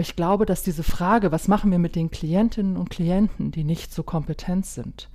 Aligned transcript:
Ich 0.00 0.16
glaube, 0.16 0.46
dass 0.46 0.62
diese 0.62 0.82
Frage, 0.82 1.30
was 1.30 1.46
machen 1.46 1.70
wir 1.70 1.78
mit 1.78 1.94
den 1.94 2.10
Klientinnen 2.10 2.76
und 2.76 2.88
Klienten, 2.88 3.50
die 3.50 3.64
nicht 3.64 3.92
so 3.92 4.02
kompetent 4.02 4.64
sind, 4.64 5.10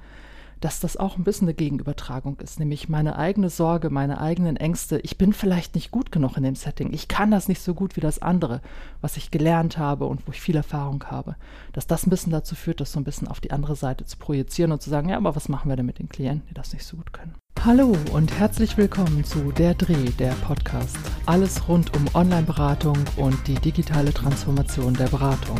dass 0.65 0.79
das 0.79 0.97
auch 0.97 1.15
ein 1.15 1.23
bisschen 1.23 1.47
eine 1.47 1.53
Gegenübertragung 1.53 2.39
ist, 2.39 2.59
nämlich 2.59 2.90
meine 2.90 3.19
eigene 3.19 3.51
Sorge, 3.51 3.92
meine 3.92 4.19
eigenen 4.19 4.58
Ängste. 4.58 4.97
Ich 5.01 5.15
bin 5.15 5.31
vielleicht 5.31 5.75
nicht 5.75 5.92
gut 5.92 6.11
genug 6.11 6.38
in 6.38 6.43
dem 6.43 6.56
Setting. 6.56 6.92
Ich 6.92 7.08
kann 7.08 7.29
das 7.29 7.47
nicht 7.47 7.61
so 7.61 7.75
gut 7.75 7.95
wie 7.95 8.02
das 8.02 8.18
andere, 8.18 8.61
was 8.99 9.15
ich 9.15 9.29
gelernt 9.29 9.77
habe 9.77 10.07
und 10.07 10.25
wo 10.25 10.31
ich 10.31 10.41
viel 10.41 10.55
Erfahrung 10.55 11.04
habe. 11.04 11.36
Dass 11.73 11.86
das 11.86 12.07
ein 12.07 12.09
bisschen 12.09 12.31
dazu 12.31 12.55
führt, 12.55 12.81
das 12.81 12.91
so 12.91 12.99
ein 12.99 13.04
bisschen 13.04 13.27
auf 13.27 13.41
die 13.41 13.51
andere 13.51 13.75
Seite 13.75 14.05
zu 14.05 14.17
projizieren 14.17 14.71
und 14.71 14.81
zu 14.81 14.89
sagen, 14.89 15.09
ja, 15.09 15.17
aber 15.17 15.36
was 15.36 15.49
machen 15.49 15.70
wir 15.70 15.75
denn 15.75 15.86
mit 15.86 15.99
den 15.99 16.09
Klienten, 16.09 16.47
die 16.49 16.55
das 16.55 16.73
nicht 16.73 16.84
so 16.84 16.97
gut 16.97 17.13
können? 17.13 17.36
Hallo 17.63 17.95
und 18.11 18.36
herzlich 18.39 18.75
willkommen 18.75 19.23
zu 19.23 19.52
Der 19.52 19.75
Dreh, 19.75 20.09
der 20.18 20.34
Podcast. 20.34 20.97
Alles 21.27 21.68
rund 21.70 21.95
um 21.95 22.07
Online-Beratung 22.16 22.97
und 23.18 23.38
die 23.47 23.54
digitale 23.54 24.11
Transformation 24.11 24.95
der 24.95 25.09
Beratung. 25.09 25.59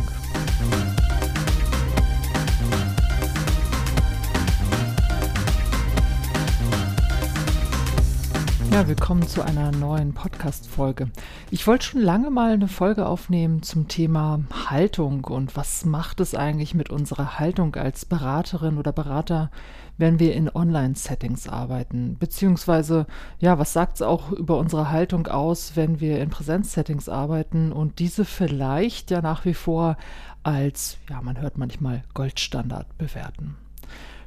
Ja, 8.76 8.86
willkommen 8.86 9.26
zu 9.26 9.40
einer 9.40 9.72
neuen 9.72 10.12
Podcast-Folge. 10.12 11.08
Ich 11.50 11.66
wollte 11.66 11.86
schon 11.86 12.02
lange 12.02 12.30
mal 12.30 12.52
eine 12.52 12.68
Folge 12.68 13.06
aufnehmen 13.06 13.62
zum 13.62 13.88
Thema 13.88 14.40
Haltung 14.68 15.24
und 15.24 15.56
was 15.56 15.86
macht 15.86 16.20
es 16.20 16.34
eigentlich 16.34 16.74
mit 16.74 16.90
unserer 16.90 17.38
Haltung 17.38 17.74
als 17.76 18.04
Beraterin 18.04 18.76
oder 18.76 18.92
Berater, 18.92 19.50
wenn 19.96 20.18
wir 20.18 20.34
in 20.34 20.54
Online-Settings 20.54 21.48
arbeiten? 21.48 22.18
Beziehungsweise, 22.20 23.06
ja, 23.38 23.58
was 23.58 23.72
sagt 23.72 23.94
es 23.94 24.02
auch 24.02 24.30
über 24.30 24.58
unsere 24.58 24.90
Haltung 24.90 25.26
aus, 25.26 25.74
wenn 25.74 25.98
wir 26.00 26.20
in 26.20 26.28
Präsenz-Settings 26.28 27.08
arbeiten 27.08 27.72
und 27.72 27.98
diese 27.98 28.26
vielleicht 28.26 29.10
ja 29.10 29.22
nach 29.22 29.46
wie 29.46 29.54
vor 29.54 29.96
als, 30.42 30.98
ja, 31.08 31.22
man 31.22 31.40
hört 31.40 31.56
manchmal 31.56 32.02
Goldstandard 32.12 32.98
bewerten? 32.98 33.56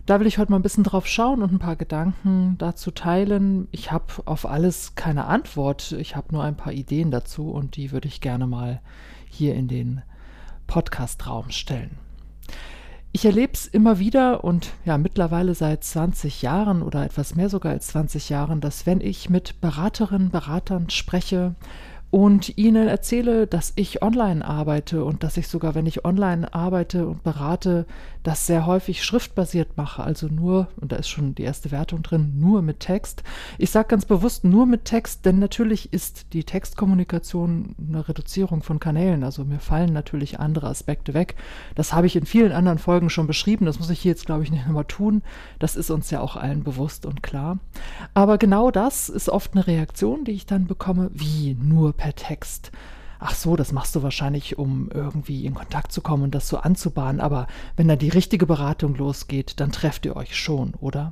Da 0.10 0.20
will 0.20 0.26
ich 0.26 0.40
heute 0.40 0.50
mal 0.50 0.58
ein 0.58 0.64
bisschen 0.64 0.84
drauf 0.84 1.06
schauen 1.06 1.44
und 1.44 1.52
ein 1.52 1.60
paar 1.60 1.76
Gedanken 1.76 2.56
dazu 2.58 2.90
teilen. 2.90 3.68
Ich 3.70 3.92
habe 3.92 4.06
auf 4.26 4.48
alles 4.48 4.96
keine 4.96 5.26
Antwort. 5.26 5.92
Ich 5.92 6.16
habe 6.16 6.34
nur 6.34 6.44
ein 6.44 6.58
paar 6.58 6.74
Ideen 6.74 7.12
dazu 7.12 7.52
und 7.52 7.76
die 7.76 7.92
würde 7.92 8.08
ich 8.08 8.20
gerne 8.20 8.48
mal 8.48 8.82
hier 9.30 9.54
in 9.54 9.68
den 9.68 10.02
Podcast-Raum 10.66 11.52
stellen. 11.52 12.00
Ich 13.12 13.26
erlebe 13.26 13.54
es 13.54 13.68
immer 13.68 14.00
wieder 14.00 14.44
und 14.44 14.72
ja, 14.84 14.98
mittlerweile 14.98 15.54
seit 15.54 15.84
20 15.84 16.42
Jahren 16.42 16.82
oder 16.82 17.06
etwas 17.06 17.36
mehr 17.36 17.50
sogar 17.50 17.74
als 17.74 17.88
20 17.88 18.30
Jahren, 18.30 18.62
dass 18.62 18.88
wenn 18.88 19.02
ich 19.02 19.30
mit 19.30 19.62
Beraterinnen, 19.62 20.32
Beratern 20.32 20.90
spreche, 20.90 21.54
und 22.12 22.58
ihnen 22.58 22.88
erzähle, 22.88 23.46
dass 23.46 23.74
ich 23.76 24.02
online 24.02 24.44
arbeite 24.44 25.04
und 25.04 25.24
dass 25.24 25.38
ich 25.38 25.48
sogar, 25.48 25.76
wenn 25.76 25.86
ich 25.86 26.06
online 26.06 26.54
arbeite 26.54 27.08
und 27.08 27.24
berate, 27.24 27.86
das 28.24 28.48
sehr 28.48 28.66
häufig 28.66 29.04
schriftbasiert 29.04 29.78
mache, 29.78 30.04
also 30.04 30.28
nur, 30.28 30.68
und 30.82 30.92
da 30.92 30.98
ist 30.98 31.08
schon 31.08 31.36
die 31.36 31.44
erste 31.44 31.72
Wertung 31.72 32.02
drin, 32.02 32.34
nur 32.38 32.62
mit 32.62 32.82
Text. 32.82 33.24
Ich 33.58 33.72
sage 33.72 33.88
ganz 33.88 34.06
bewusst 34.06 34.44
nur 34.44 34.66
mit 34.66 34.86
Text, 34.86 35.26
denn 35.26 35.40
natürlich 35.40 35.94
ist 35.94 36.34
die 36.34 36.44
Textkommunikation 36.44 37.76
eine 37.78 38.08
Reduzierung 38.10 38.62
von 38.62 38.80
Kanälen, 38.80 39.24
also 39.24 39.46
mir 39.46 39.60
fallen 39.60 39.94
natürlich 39.94 40.40
andere 40.40 40.68
Aspekte 40.68 41.14
weg. 41.14 41.36
Das 41.76 41.94
habe 41.94 42.08
ich 42.08 42.16
in 42.16 42.26
vielen 42.26 42.52
anderen 42.52 42.80
Folgen 42.80 43.10
schon 43.10 43.28
beschrieben, 43.28 43.66
das 43.66 43.80
muss 43.80 43.90
ich 43.90 44.00
hier 44.00 44.12
jetzt, 44.12 44.26
glaube 44.26 44.44
ich, 44.44 44.52
nicht 44.52 44.66
nochmal 44.66 44.86
tun. 44.86 45.22
Das 45.60 45.76
ist 45.76 45.92
uns 45.92 46.10
ja 46.10 46.20
auch 46.20 46.36
allen 46.36 46.64
bewusst 46.64 47.06
und 47.06 47.24
klar. 47.24 47.60
Aber 48.14 48.38
genau 48.38 48.72
das 48.72 49.10
ist 49.10 49.30
oft 49.30 49.54
eine 49.54 49.68
Reaktion, 49.68 50.26
die 50.26 50.32
ich 50.32 50.46
dann 50.46 50.66
bekomme, 50.68 51.10
wie 51.14 51.56
nur 51.62 51.94
per 52.00 52.16
Text. 52.16 52.72
Ach 53.20 53.36
so, 53.36 53.58
das 53.58 53.74
machst 53.74 53.94
du 53.96 54.02
wahrscheinlich, 54.02 54.58
um 54.58 54.90
irgendwie 54.94 55.46
in 55.46 55.54
Kontakt 55.54 55.92
zu 55.92 56.00
kommen 56.00 56.24
und 56.24 56.34
das 56.34 56.48
so 56.48 56.58
anzubahnen. 56.58 57.20
Aber 57.20 57.48
wenn 57.76 57.90
dann 57.90 58.00
die 58.00 58.10
richtige 58.10 58.46
Beratung 58.46 58.96
losgeht, 58.96 59.60
dann 59.60 59.74
trefft 59.74 60.06
ihr 60.06 60.16
euch 60.16 60.38
schon, 60.38 60.74
oder? 60.80 61.12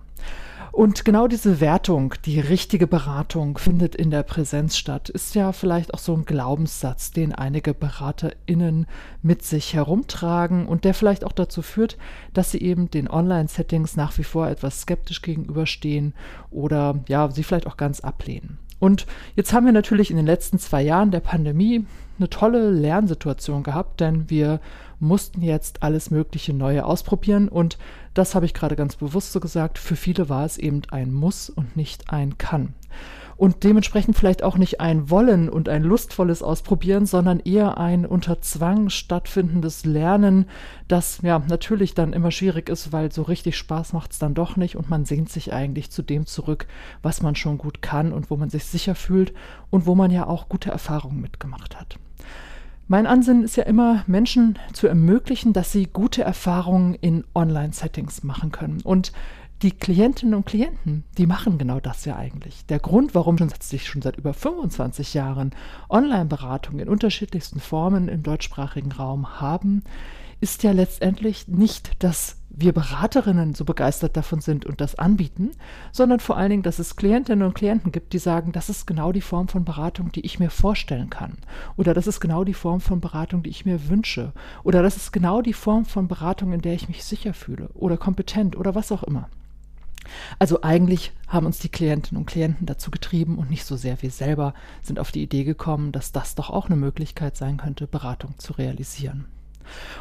Und 0.71 1.03
genau 1.03 1.27
diese 1.27 1.59
Wertung, 1.59 2.13
die 2.23 2.39
richtige 2.39 2.87
Beratung 2.87 3.57
findet 3.57 3.95
in 3.95 4.11
der 4.11 4.23
Präsenz 4.23 4.77
statt, 4.77 5.09
ist 5.09 5.35
ja 5.35 5.51
vielleicht 5.51 5.93
auch 5.93 5.99
so 5.99 6.13
ein 6.13 6.23
Glaubenssatz, 6.23 7.11
den 7.11 7.33
einige 7.33 7.73
BeraterInnen 7.73 8.85
mit 9.21 9.43
sich 9.43 9.73
herumtragen 9.73 10.67
und 10.67 10.85
der 10.85 10.93
vielleicht 10.93 11.25
auch 11.25 11.31
dazu 11.31 11.61
führt, 11.61 11.97
dass 12.33 12.51
sie 12.51 12.61
eben 12.61 12.89
den 12.89 13.09
Online-Settings 13.09 13.97
nach 13.97 14.17
wie 14.17 14.23
vor 14.23 14.47
etwas 14.47 14.81
skeptisch 14.81 15.21
gegenüberstehen 15.21 16.13
oder 16.51 17.03
ja, 17.09 17.29
sie 17.31 17.43
vielleicht 17.43 17.67
auch 17.67 17.77
ganz 17.77 17.99
ablehnen. 18.01 18.59
Und 18.79 19.05
jetzt 19.35 19.53
haben 19.53 19.65
wir 19.65 19.73
natürlich 19.73 20.11
in 20.11 20.17
den 20.17 20.25
letzten 20.25 20.59
zwei 20.59 20.81
Jahren 20.83 21.11
der 21.11 21.19
Pandemie 21.19 21.85
eine 22.19 22.29
tolle 22.29 22.71
Lernsituation 22.71 23.63
gehabt, 23.63 23.99
denn 23.99 24.29
wir 24.29 24.59
mussten 24.99 25.41
jetzt 25.41 25.83
alles 25.83 26.11
Mögliche 26.11 26.53
Neue 26.53 26.85
ausprobieren 26.85 27.47
und 27.49 27.77
das 28.13 28.33
habe 28.33 28.45
ich 28.45 28.53
gerade 28.53 28.75
ganz 28.75 28.95
bewusst 28.95 29.31
so 29.31 29.39
gesagt, 29.39 29.77
für 29.77 29.95
viele 29.95 30.29
war 30.29 30.45
es 30.45 30.57
eben 30.57 30.81
ein 30.89 31.13
Muss 31.13 31.49
und 31.49 31.75
nicht 31.75 32.09
ein 32.11 32.37
Kann 32.37 32.73
und 33.37 33.63
dementsprechend 33.63 34.17
vielleicht 34.17 34.43
auch 34.43 34.57
nicht 34.57 34.81
ein 34.81 35.09
Wollen 35.09 35.47
und 35.47 35.69
ein 35.69 35.83
lustvolles 35.83 36.41
Ausprobieren, 36.41 37.05
sondern 37.05 37.39
eher 37.39 37.77
ein 37.77 38.05
unter 38.05 38.41
Zwang 38.41 38.89
stattfindendes 38.89 39.85
Lernen, 39.85 40.47
das 40.87 41.19
ja 41.21 41.39
natürlich 41.47 41.93
dann 41.93 42.13
immer 42.13 42.31
schwierig 42.31 42.67
ist, 42.67 42.91
weil 42.91 43.11
so 43.11 43.21
richtig 43.21 43.55
Spaß 43.55 43.93
macht 43.93 44.11
es 44.11 44.19
dann 44.19 44.33
doch 44.33 44.55
nicht 44.57 44.75
und 44.75 44.89
man 44.89 45.05
sehnt 45.05 45.29
sich 45.29 45.53
eigentlich 45.53 45.91
zu 45.91 46.01
dem 46.01 46.25
zurück, 46.25 46.67
was 47.03 47.21
man 47.21 47.35
schon 47.35 47.59
gut 47.59 47.81
kann 47.81 48.11
und 48.11 48.31
wo 48.31 48.37
man 48.37 48.49
sich 48.49 48.65
sicher 48.65 48.95
fühlt 48.95 49.33
und 49.69 49.85
wo 49.85 49.93
man 49.93 50.09
ja 50.09 50.25
auch 50.25 50.49
gute 50.49 50.71
Erfahrungen 50.71 51.21
mitgemacht 51.21 51.79
hat. 51.79 51.99
Mein 52.89 53.05
Ansinnen 53.05 53.43
ist 53.43 53.57
ja 53.57 53.63
immer, 53.63 54.03
Menschen 54.07 54.57
zu 54.71 54.87
ermöglichen, 54.87 55.51
dass 55.51 55.73
sie 55.73 55.87
gute 55.87 56.23
Erfahrungen 56.23 56.93
in 56.95 57.25
Online-Settings 57.35 58.23
machen 58.23 58.53
können. 58.53 58.79
Und 58.81 59.11
die 59.61 59.71
Klientinnen 59.71 60.35
und 60.35 60.45
Klienten, 60.45 61.03
die 61.17 61.25
machen 61.25 61.57
genau 61.57 61.81
das 61.81 62.05
ja 62.05 62.15
eigentlich. 62.15 62.65
Der 62.67 62.79
Grund, 62.79 63.13
warum 63.13 63.37
sich 63.59 63.87
schon 63.87 64.01
seit 64.01 64.17
über 64.17 64.33
25 64.33 65.15
Jahren 65.15 65.51
Online-Beratungen 65.89 66.79
in 66.79 66.87
unterschiedlichsten 66.87 67.59
Formen 67.59 68.07
im 68.07 68.23
deutschsprachigen 68.23 68.93
Raum 68.93 69.41
haben, 69.41 69.83
ist 70.39 70.63
ja 70.63 70.71
letztendlich 70.71 71.47
nicht, 71.47 72.03
dass 72.03 72.37
wir 72.49 72.73
Beraterinnen 72.73 73.53
so 73.53 73.65
begeistert 73.65 74.17
davon 74.17 74.41
sind 74.41 74.65
und 74.65 74.81
das 74.81 74.95
anbieten, 74.95 75.51
sondern 75.91 76.19
vor 76.19 76.37
allen 76.37 76.49
Dingen, 76.49 76.63
dass 76.63 76.79
es 76.79 76.95
Klientinnen 76.95 77.45
und 77.45 77.53
Klienten 77.53 77.91
gibt, 77.91 78.13
die 78.13 78.17
sagen, 78.17 78.51
das 78.51 78.69
ist 78.69 78.87
genau 78.87 79.11
die 79.11 79.21
Form 79.21 79.47
von 79.47 79.63
Beratung, 79.63 80.11
die 80.11 80.25
ich 80.25 80.39
mir 80.39 80.49
vorstellen 80.49 81.11
kann. 81.11 81.37
Oder 81.75 81.93
das 81.93 82.07
ist 82.07 82.19
genau 82.19 82.43
die 82.43 82.55
Form 82.55 82.81
von 82.81 82.99
Beratung, 82.99 83.43
die 83.43 83.51
ich 83.51 83.65
mir 83.65 83.89
wünsche. 83.89 84.33
Oder 84.63 84.81
das 84.81 84.97
ist 84.97 85.11
genau 85.11 85.43
die 85.43 85.53
Form 85.53 85.85
von 85.85 86.07
Beratung, 86.07 86.51
in 86.51 86.61
der 86.61 86.73
ich 86.73 86.87
mich 86.87 87.03
sicher 87.03 87.35
fühle 87.35 87.69
oder 87.75 87.97
kompetent 87.97 88.55
oder 88.57 88.73
was 88.73 88.91
auch 88.91 89.03
immer. 89.03 89.29
Also 90.39 90.63
eigentlich 90.63 91.11
haben 91.27 91.45
uns 91.45 91.59
die 91.59 91.69
Klientinnen 91.69 92.19
und 92.19 92.27
Klienten 92.27 92.65
dazu 92.65 92.89
getrieben 92.89 93.37
und 93.37 93.51
nicht 93.51 93.65
so 93.65 93.75
sehr 93.75 94.01
wir 94.01 94.09
selber 94.09 94.55
sind 94.81 94.99
auf 94.99 95.11
die 95.11 95.21
Idee 95.21 95.43
gekommen, 95.43 95.91
dass 95.91 96.11
das 96.11 96.33
doch 96.33 96.49
auch 96.49 96.67
eine 96.67 96.75
Möglichkeit 96.75 97.37
sein 97.37 97.57
könnte, 97.57 97.85
Beratung 97.85 98.39
zu 98.39 98.53
realisieren. 98.53 99.25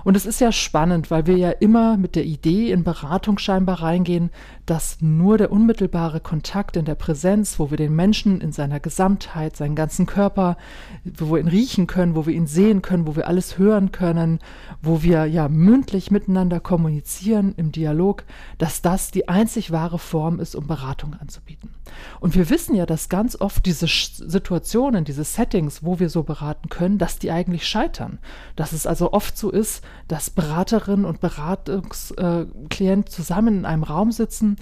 Und 0.05 0.17
es 0.17 0.27
ist 0.27 0.41
ja 0.41 0.53
spannend, 0.53 1.11
weil 1.11 1.27
wir 1.27 1.37
ja 1.37 1.51
immer 1.51 1.97
mit 1.97 2.17
der 2.17 2.25
Idee 2.25 2.73
in 2.73 2.85
Beratung 2.85 3.39
scheinbar 3.39 3.83
reingehen, 3.83 4.31
dass 4.67 4.99
nur 5.01 5.39
der 5.39 5.53
unmittelbare 5.53 6.21
Kontakt 6.21 6.77
in 6.77 6.85
der 6.85 6.97
Präsenz, 6.97 7.59
wo 7.59 7.71
wir 7.71 7.77
den 7.77 7.95
Menschen 7.95 8.41
in 8.41 8.53
seiner 8.53 8.81
Gesamtheit, 8.81 9.57
seinen 9.57 9.77
ganzen 9.77 10.07
Körper, 10.07 10.57
wo 11.05 11.33
wir 11.33 11.41
ihn 11.41 11.49
riechen 11.49 11.87
können, 11.87 12.17
wo 12.17 12.27
wir 12.27 12.35
ihn 12.35 12.49
sehen 12.49 12.83
können, 12.83 13.07
wo 13.07 13.15
wir 13.15 13.29
alles 13.29 13.59
hören 13.59 13.93
können, 13.93 14.41
wo 14.83 15.03
wir 15.03 15.27
ja 15.27 15.49
mündlich 15.49 16.11
miteinander 16.11 16.61
kommunizieren 16.61 17.55
im 17.57 17.71
Dialog, 17.71 18.25
dass 18.59 18.83
das 18.83 19.11
die 19.11 19.29
einzig 19.29 19.71
wahre 19.71 19.99
Form 19.99 20.41
ist, 20.41 20.57
um 20.57 20.67
Beratung 20.67 21.15
anzubieten. 21.15 21.71
Und 22.21 22.35
wir 22.35 22.51
wissen 22.51 22.75
ja, 22.75 22.87
dass 22.87 23.09
ganz 23.09 23.41
oft 23.41 23.65
diese 23.67 23.87
Situationen, 23.87 25.05
diese 25.05 25.25
Settings, 25.25 25.83
wo 25.85 25.99
wir 25.99 26.11
so 26.11 26.23
beraten 26.23 26.69
können, 26.69 26.99
dass 26.99 27.19
die 27.19 27.31
eigentlich 27.31 27.67
scheitern. 27.67 28.19
Dass 28.57 28.73
es 28.73 28.87
also 28.87 29.13
oft 29.13 29.37
so 29.39 29.51
ist, 29.57 29.83
dass 30.07 30.31
Beraterin 30.31 31.05
und 31.05 31.21
Beratungsklient 31.21 33.09
zusammen 33.09 33.59
in 33.59 33.65
einem 33.65 33.83
Raum 33.83 34.13
sitzen 34.13 34.57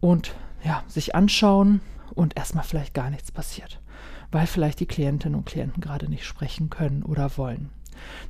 und 0.00 0.34
ja, 0.62 0.82
sich 0.86 1.14
anschauen 1.14 1.80
und 2.14 2.36
erstmal 2.36 2.64
vielleicht 2.64 2.94
gar 2.94 3.10
nichts 3.10 3.32
passiert, 3.32 3.80
weil 4.30 4.46
vielleicht 4.46 4.80
die 4.80 4.86
Klientinnen 4.86 5.36
und 5.36 5.46
Klienten 5.46 5.80
gerade 5.80 6.08
nicht 6.08 6.24
sprechen 6.24 6.70
können 6.70 7.02
oder 7.02 7.36
wollen. 7.36 7.70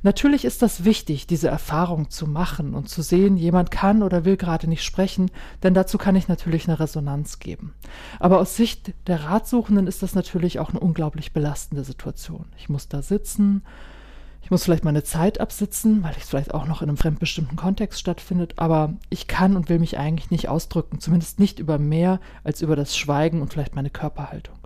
Natürlich 0.03 0.45
ist 0.45 0.61
das 0.61 0.85
wichtig, 0.85 1.27
diese 1.27 1.49
Erfahrung 1.49 2.09
zu 2.09 2.27
machen 2.27 2.73
und 2.73 2.89
zu 2.89 3.01
sehen, 3.01 3.37
jemand 3.37 3.71
kann 3.71 4.03
oder 4.03 4.25
will 4.25 4.37
gerade 4.37 4.67
nicht 4.67 4.83
sprechen, 4.83 5.29
denn 5.63 5.73
dazu 5.73 5.97
kann 5.97 6.15
ich 6.15 6.27
natürlich 6.27 6.67
eine 6.67 6.79
Resonanz 6.79 7.39
geben. 7.39 7.73
Aber 8.19 8.39
aus 8.39 8.55
Sicht 8.55 8.93
der 9.07 9.25
Ratsuchenden 9.25 9.87
ist 9.87 10.03
das 10.03 10.15
natürlich 10.15 10.59
auch 10.59 10.69
eine 10.69 10.79
unglaublich 10.79 11.33
belastende 11.33 11.83
Situation. 11.83 12.45
Ich 12.57 12.69
muss 12.69 12.87
da 12.87 13.01
sitzen, 13.01 13.63
ich 14.47 14.51
muss 14.51 14.63
vielleicht 14.63 14.85
meine 14.85 15.03
Zeit 15.03 15.41
absitzen, 15.41 16.03
weil 16.03 16.15
es 16.17 16.29
vielleicht 16.29 16.53
auch 16.53 16.67
noch 16.67 16.81
in 16.81 16.87
einem 16.87 16.95
fremdbestimmten 16.95 17.57
Kontext 17.57 17.99
stattfindet, 17.99 18.53
aber 18.55 18.93
ich 19.09 19.27
kann 19.27 19.57
und 19.57 19.67
will 19.67 19.77
mich 19.77 19.97
eigentlich 19.97 20.31
nicht 20.31 20.47
ausdrücken, 20.47 21.01
zumindest 21.01 21.37
nicht 21.37 21.59
über 21.59 21.77
mehr 21.77 22.21
als 22.45 22.61
über 22.61 22.77
das 22.77 22.95
Schweigen 22.95 23.41
und 23.41 23.51
vielleicht 23.51 23.75
meine 23.75 23.89
Körperhaltung. 23.89 24.56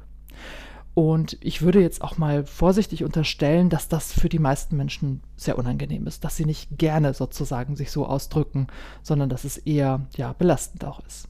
Und 0.93 1.37
ich 1.39 1.61
würde 1.61 1.81
jetzt 1.81 2.01
auch 2.01 2.17
mal 2.17 2.45
vorsichtig 2.45 3.03
unterstellen, 3.05 3.69
dass 3.69 3.87
das 3.87 4.11
für 4.11 4.27
die 4.27 4.39
meisten 4.39 4.75
Menschen 4.75 5.21
sehr 5.37 5.57
unangenehm 5.57 6.05
ist, 6.05 6.25
dass 6.25 6.35
sie 6.35 6.45
nicht 6.45 6.77
gerne 6.77 7.13
sozusagen 7.13 7.77
sich 7.77 7.91
so 7.91 8.05
ausdrücken, 8.05 8.67
sondern 9.01 9.29
dass 9.29 9.45
es 9.45 9.57
eher 9.57 10.01
ja 10.17 10.33
belastend 10.33 10.83
auch 10.83 10.99
ist. 11.05 11.29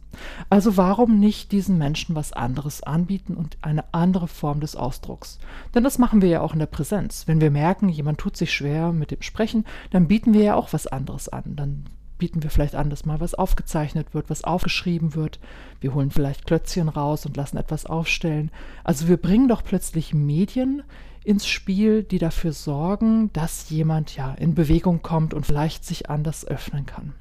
Also 0.49 0.77
warum 0.77 1.19
nicht 1.19 1.51
diesen 1.51 1.77
Menschen 1.77 2.15
was 2.15 2.33
anderes 2.33 2.81
anbieten 2.81 3.35
und 3.35 3.57
eine 3.61 3.93
andere 3.93 4.27
Form 4.27 4.61
des 4.61 4.75
Ausdrucks? 4.75 5.37
Denn 5.75 5.83
das 5.83 5.99
machen 5.99 6.21
wir 6.23 6.29
ja 6.29 6.41
auch 6.41 6.53
in 6.53 6.59
der 6.59 6.65
Präsenz. 6.65 7.27
Wenn 7.27 7.39
wir 7.39 7.51
merken, 7.51 7.87
jemand 7.87 8.19
tut 8.19 8.35
sich 8.35 8.51
schwer 8.51 8.91
mit 8.91 9.11
dem 9.11 9.21
Sprechen, 9.21 9.65
dann 9.91 10.07
bieten 10.07 10.33
wir 10.33 10.41
ja 10.43 10.55
auch 10.55 10.73
was 10.73 10.87
anderes 10.87 11.29
an. 11.29 11.55
Dann 11.55 11.85
bieten 12.21 12.44
wir 12.44 12.51
vielleicht 12.51 12.75
an, 12.75 12.91
dass 12.91 13.03
mal 13.03 13.19
was 13.19 13.33
aufgezeichnet 13.33 14.13
wird, 14.13 14.29
was 14.29 14.44
aufgeschrieben 14.44 15.15
wird. 15.15 15.39
Wir 15.79 15.95
holen 15.95 16.12
vielleicht 16.12 16.45
Klötzchen 16.45 16.88
raus 16.88 17.25
und 17.25 17.35
lassen 17.35 17.57
etwas 17.57 17.88
aufstellen. 17.88 18.51
Also 18.83 19.07
wir 19.07 19.18
bringen 19.18 19.47
doch 19.47 19.63
plötzlich 19.63 20.13
Medien 20.13 20.83
ins 21.23 21.47
Spiel, 21.47 22.03
die 22.03 22.19
dafür 22.19 22.53
sorgen, 22.53 23.33
dass 23.33 23.71
jemand 23.71 24.15
ja 24.15 24.35
in 24.35 24.53
Bewegung 24.53 25.01
kommt 25.01 25.33
und 25.33 25.47
vielleicht 25.47 25.83
sich 25.83 26.12
anders 26.12 26.45
öffnen 26.45 26.85
kann. 26.85 27.13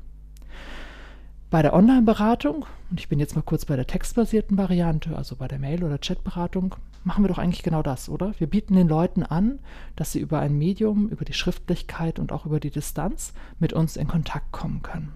Bei 1.48 1.62
der 1.62 1.72
Online-Beratung, 1.72 2.66
und 2.90 3.00
ich 3.00 3.08
bin 3.08 3.20
jetzt 3.20 3.36
mal 3.36 3.42
kurz 3.42 3.64
bei 3.64 3.76
der 3.76 3.86
textbasierten 3.86 4.58
Variante, 4.58 5.16
also 5.16 5.34
bei 5.34 5.48
der 5.48 5.58
Mail- 5.58 5.82
oder 5.82 5.98
Chat-Beratung, 5.98 6.74
machen 7.04 7.24
wir 7.24 7.28
doch 7.28 7.38
eigentlich 7.38 7.62
genau 7.62 7.82
das, 7.82 8.08
oder? 8.08 8.34
Wir 8.38 8.46
bieten 8.46 8.74
den 8.74 8.88
Leuten 8.88 9.22
an, 9.22 9.58
dass 9.96 10.12
sie 10.12 10.20
über 10.20 10.40
ein 10.40 10.56
Medium, 10.56 11.08
über 11.08 11.24
die 11.24 11.32
Schriftlichkeit 11.32 12.18
und 12.18 12.32
auch 12.32 12.46
über 12.46 12.60
die 12.60 12.70
Distanz 12.70 13.32
mit 13.58 13.72
uns 13.72 13.96
in 13.96 14.08
Kontakt 14.08 14.52
kommen 14.52 14.82
können. 14.82 15.12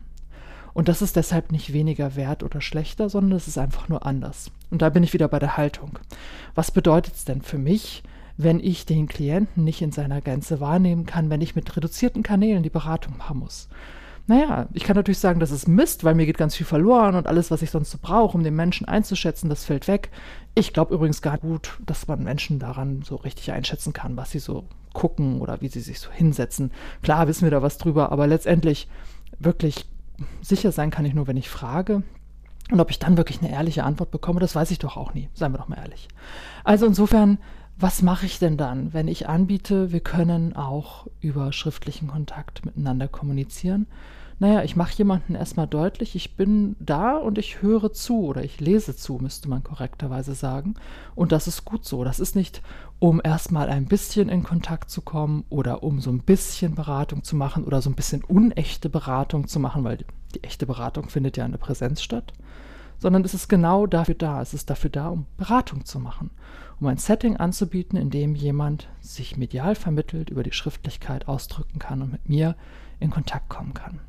Und 0.72 0.88
das 0.88 1.02
ist 1.02 1.16
deshalb 1.16 1.52
nicht 1.52 1.72
weniger 1.72 2.16
wert 2.16 2.42
oder 2.42 2.60
schlechter, 2.60 3.08
sondern 3.08 3.36
es 3.36 3.46
ist 3.46 3.58
einfach 3.58 3.88
nur 3.88 4.04
anders. 4.04 4.50
Und 4.70 4.82
da 4.82 4.88
bin 4.88 5.04
ich 5.04 5.12
wieder 5.12 5.28
bei 5.28 5.38
der 5.38 5.56
Haltung. 5.56 5.98
Was 6.54 6.72
bedeutet 6.72 7.14
es 7.14 7.24
denn 7.24 7.42
für 7.42 7.58
mich, 7.58 8.02
wenn 8.36 8.58
ich 8.58 8.84
den 8.84 9.06
Klienten 9.06 9.62
nicht 9.62 9.82
in 9.82 9.92
seiner 9.92 10.20
Gänze 10.20 10.58
wahrnehmen 10.60 11.06
kann, 11.06 11.30
wenn 11.30 11.40
ich 11.40 11.54
mit 11.54 11.76
reduzierten 11.76 12.24
Kanälen 12.24 12.64
die 12.64 12.70
Beratung 12.70 13.16
machen 13.18 13.38
muss? 13.38 13.68
Naja, 14.26 14.68
ich 14.72 14.84
kann 14.84 14.96
natürlich 14.96 15.18
sagen, 15.18 15.38
das 15.38 15.50
ist 15.50 15.68
Mist, 15.68 16.02
weil 16.02 16.14
mir 16.14 16.24
geht 16.24 16.38
ganz 16.38 16.56
viel 16.56 16.64
verloren 16.64 17.14
und 17.14 17.26
alles, 17.26 17.50
was 17.50 17.60
ich 17.60 17.70
sonst 17.70 17.90
so 17.90 17.98
brauche, 18.00 18.36
um 18.36 18.42
den 18.42 18.56
Menschen 18.56 18.88
einzuschätzen, 18.88 19.50
das 19.50 19.64
fällt 19.64 19.86
weg. 19.86 20.10
Ich 20.54 20.72
glaube 20.72 20.94
übrigens 20.94 21.20
gar 21.20 21.36
gut, 21.36 21.78
dass 21.84 22.08
man 22.08 22.22
Menschen 22.24 22.58
daran 22.58 23.02
so 23.02 23.16
richtig 23.16 23.52
einschätzen 23.52 23.92
kann, 23.92 24.16
was 24.16 24.30
sie 24.30 24.38
so 24.38 24.64
gucken 24.94 25.40
oder 25.42 25.60
wie 25.60 25.68
sie 25.68 25.80
sich 25.80 26.00
so 26.00 26.10
hinsetzen. 26.10 26.70
Klar 27.02 27.28
wissen 27.28 27.44
wir 27.44 27.50
da 27.50 27.60
was 27.60 27.76
drüber, 27.76 28.12
aber 28.12 28.26
letztendlich 28.26 28.88
wirklich 29.38 29.86
sicher 30.40 30.72
sein 30.72 30.90
kann 30.90 31.04
ich 31.04 31.12
nur, 31.12 31.26
wenn 31.26 31.36
ich 31.36 31.50
frage. 31.50 32.02
Und 32.70 32.80
ob 32.80 32.90
ich 32.90 32.98
dann 32.98 33.18
wirklich 33.18 33.42
eine 33.42 33.52
ehrliche 33.52 33.84
Antwort 33.84 34.10
bekomme, 34.10 34.40
das 34.40 34.54
weiß 34.54 34.70
ich 34.70 34.78
doch 34.78 34.96
auch 34.96 35.12
nie. 35.12 35.28
Seien 35.34 35.52
wir 35.52 35.58
doch 35.58 35.68
mal 35.68 35.78
ehrlich. 35.78 36.08
Also 36.62 36.86
insofern, 36.86 37.38
was 37.76 38.02
mache 38.02 38.26
ich 38.26 38.38
denn 38.38 38.56
dann, 38.56 38.92
wenn 38.92 39.08
ich 39.08 39.28
anbiete, 39.28 39.92
wir 39.92 40.00
können 40.00 40.54
auch 40.54 41.06
über 41.20 41.52
schriftlichen 41.52 42.08
Kontakt 42.08 42.64
miteinander 42.64 43.08
kommunizieren? 43.08 43.86
naja, 44.38 44.62
ich 44.62 44.74
mache 44.74 44.94
jemanden 44.94 45.34
erstmal 45.34 45.66
deutlich, 45.66 46.16
ich 46.16 46.36
bin 46.36 46.76
da 46.80 47.16
und 47.16 47.38
ich 47.38 47.62
höre 47.62 47.92
zu 47.92 48.24
oder 48.24 48.42
ich 48.42 48.60
lese 48.60 48.96
zu, 48.96 49.14
müsste 49.14 49.48
man 49.48 49.62
korrekterweise 49.62 50.34
sagen. 50.34 50.74
Und 51.14 51.32
das 51.32 51.46
ist 51.46 51.64
gut 51.64 51.84
so. 51.84 52.04
Das 52.04 52.18
ist 52.18 52.34
nicht, 52.34 52.60
um 52.98 53.20
erstmal 53.22 53.68
ein 53.68 53.86
bisschen 53.86 54.28
in 54.28 54.42
Kontakt 54.42 54.90
zu 54.90 55.02
kommen 55.02 55.44
oder 55.50 55.82
um 55.82 56.00
so 56.00 56.10
ein 56.10 56.20
bisschen 56.20 56.74
Beratung 56.74 57.22
zu 57.22 57.36
machen 57.36 57.64
oder 57.64 57.80
so 57.80 57.90
ein 57.90 57.94
bisschen 57.94 58.24
unechte 58.24 58.88
Beratung 58.88 59.46
zu 59.46 59.60
machen, 59.60 59.84
weil 59.84 59.98
die 60.34 60.42
echte 60.42 60.66
Beratung 60.66 61.08
findet 61.08 61.36
ja 61.36 61.44
in 61.44 61.52
der 61.52 61.58
Präsenz 61.58 62.02
statt, 62.02 62.32
sondern 62.98 63.24
es 63.24 63.34
ist 63.34 63.48
genau 63.48 63.86
dafür 63.86 64.14
da. 64.14 64.40
Es 64.40 64.54
ist 64.54 64.70
dafür 64.70 64.90
da, 64.90 65.08
um 65.08 65.26
Beratung 65.36 65.84
zu 65.84 65.98
machen, 65.98 66.30
um 66.80 66.86
ein 66.86 66.98
Setting 66.98 67.36
anzubieten, 67.36 67.98
in 67.98 68.10
dem 68.10 68.34
jemand 68.34 68.88
sich 69.00 69.36
medial 69.36 69.74
vermittelt, 69.74 70.30
über 70.30 70.42
die 70.42 70.52
Schriftlichkeit 70.52 71.28
ausdrücken 71.28 71.78
kann 71.78 72.02
und 72.02 72.12
mit 72.12 72.28
mir 72.28 72.56
in 73.00 73.10
Kontakt 73.10 73.48
kommen 73.48 73.74
kann. 73.74 74.00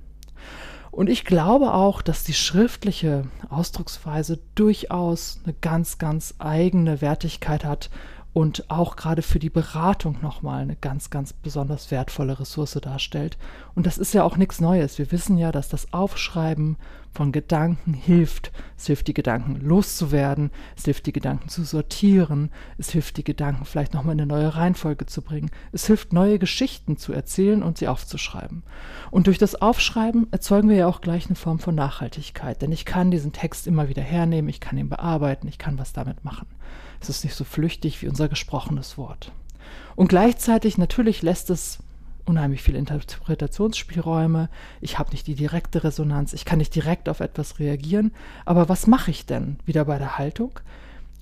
Und 0.92 1.10
ich 1.10 1.26
glaube 1.26 1.74
auch, 1.74 2.02
dass 2.02 2.24
die 2.24 2.34
schriftliche 2.34 3.26
Ausdrucksweise 3.50 4.40
durchaus 4.56 5.42
eine 5.44 5.54
ganz, 5.54 5.98
ganz 5.98 6.36
eigene 6.40 7.02
Wertigkeit 7.02 7.66
hat 7.66 7.90
und 8.36 8.70
auch 8.70 8.98
gerade 8.98 9.22
für 9.22 9.40
die 9.40 9.50
Beratung 9.50 10.18
nochmal 10.22 10.62
eine 10.62 10.76
ganz, 10.76 11.10
ganz 11.10 11.32
besonders 11.32 11.90
wertvolle 11.90 12.38
Ressource 12.38 12.78
darstellt. 12.82 13.38
Und 13.76 13.88
das 13.88 13.98
ist 13.98 14.14
ja 14.14 14.26
auch 14.26 14.36
nichts 14.36 14.60
Neues. 14.60 14.98
Wir 14.98 15.10
wissen 15.14 15.38
ja, 15.38 15.54
dass 15.54 15.70
das 15.70 15.94
Aufschreiben 15.94 16.76
von 17.14 17.32
Gedanken 17.32 17.94
hilft. 17.94 18.52
Es 18.78 18.88
hilft, 18.88 19.08
die 19.08 19.14
Gedanken 19.14 19.56
loszuwerden, 19.62 20.52
es 20.76 20.84
hilft, 20.84 21.06
die 21.06 21.14
Gedanken 21.14 21.48
zu 21.48 21.64
sortieren, 21.64 22.52
es 22.78 22.90
hilft, 22.90 23.16
die 23.16 23.24
Gedanken 23.24 23.64
vielleicht 23.64 23.94
nochmal 23.94 24.16
in 24.16 24.20
eine 24.20 24.28
neue 24.28 24.54
Reihenfolge 24.54 25.06
zu 25.06 25.22
bringen, 25.22 25.50
es 25.72 25.88
hilft, 25.88 26.12
neue 26.12 26.38
Geschichten 26.38 26.98
zu 26.98 27.14
erzählen 27.14 27.64
und 27.64 27.78
sie 27.78 27.88
aufzuschreiben. 27.88 28.64
Und 29.12 29.28
durch 29.28 29.38
das 29.38 29.56
Aufschreiben 29.56 30.28
erzeugen 30.34 30.68
wir 30.68 30.76
ja 30.76 30.88
auch 30.88 31.00
gleich 31.00 31.28
eine 31.28 31.38
Form 31.38 31.60
von 31.60 31.74
Nachhaltigkeit, 31.74 32.62
denn 32.62 32.74
ich 32.74 32.84
kann 32.84 33.12
diesen 33.12 33.32
Text 33.32 33.66
immer 33.66 33.88
wieder 33.88 34.04
hernehmen, 34.04 34.50
ich 34.50 34.60
kann 34.60 34.78
ihn 34.78 34.90
bearbeiten, 34.90 35.48
ich 35.48 35.58
kann 35.58 35.80
was 35.80 35.94
damit 35.94 36.26
machen. 36.26 36.48
Es 37.02 37.10
ist 37.10 37.24
nicht 37.24 37.36
so 37.36 37.44
flüchtig 37.44 38.02
wie 38.02 38.08
unser 38.08 38.30
gesprochenes 38.30 38.98
Wort. 38.98 39.32
Und 39.96 40.08
gleichzeitig 40.08 40.78
natürlich 40.78 41.22
lässt 41.22 41.50
es 41.50 41.80
unheimlich 42.26 42.64
viele 42.64 42.80
Interpretationsspielräume. 42.80 44.50
Ich 44.82 44.98
habe 45.00 45.12
nicht 45.12 45.28
die 45.28 45.36
direkte 45.36 45.84
Resonanz. 45.84 46.34
Ich 46.34 46.46
kann 46.46 46.58
nicht 46.58 46.74
direkt 46.74 47.08
auf 47.08 47.20
etwas 47.20 47.60
reagieren. 47.60 48.12
Aber 48.46 48.68
was 48.68 48.88
mache 48.88 49.12
ich 49.12 49.26
denn 49.26 49.58
wieder 49.66 49.86
bei 49.86 49.98
der 49.98 50.18
Haltung? 50.18 50.60